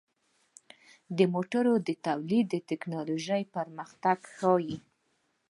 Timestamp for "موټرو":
1.33-1.73